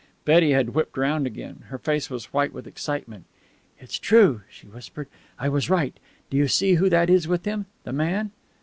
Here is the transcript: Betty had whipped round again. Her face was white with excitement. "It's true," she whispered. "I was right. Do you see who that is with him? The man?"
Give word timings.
Betty 0.25 0.49
had 0.49 0.71
whipped 0.73 0.97
round 0.97 1.27
again. 1.27 1.65
Her 1.67 1.77
face 1.77 2.09
was 2.09 2.33
white 2.33 2.53
with 2.53 2.65
excitement. 2.65 3.25
"It's 3.79 3.99
true," 3.99 4.41
she 4.49 4.65
whispered. 4.65 5.07
"I 5.37 5.47
was 5.47 5.69
right. 5.69 5.95
Do 6.31 6.37
you 6.37 6.47
see 6.47 6.73
who 6.73 6.89
that 6.89 7.07
is 7.11 7.27
with 7.27 7.45
him? 7.45 7.67
The 7.83 7.93
man?" 7.93 8.31